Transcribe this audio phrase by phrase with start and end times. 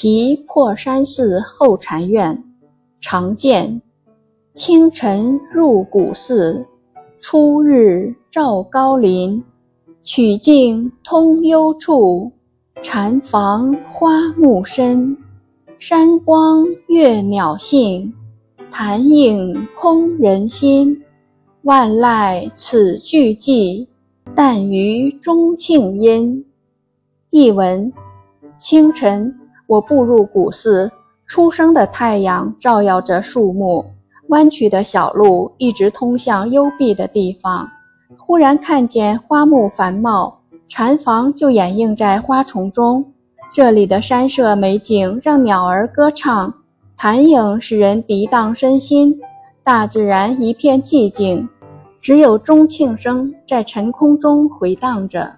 [0.00, 2.44] 题破山寺后禅院，
[3.00, 3.82] 常见。
[4.54, 6.64] 清晨入古寺，
[7.18, 9.42] 初日照高林。
[10.04, 12.30] 曲径通幽处，
[12.80, 15.18] 禅房花木深。
[15.80, 18.14] 山光悦鸟性，
[18.70, 21.02] 潭影空人心。
[21.62, 23.88] 万籁此俱寂，
[24.32, 26.46] 但余钟磬音。
[27.30, 27.92] 译文：
[28.60, 29.34] 清晨，
[29.68, 30.90] 我步入古寺，
[31.26, 33.84] 初升的太阳照耀着树木，
[34.28, 37.68] 弯曲的小路一直通向幽闭的地方。
[38.16, 43.04] 忽然看见花木繁茂，禅房就掩映在花丛中。
[43.52, 46.52] 这里的山色美景让鸟儿歌唱，
[46.96, 49.20] 潭影使人涤荡身心。
[49.62, 51.46] 大自然一片寂静。
[52.00, 55.30] 只有钟磬声在晨空中回荡着。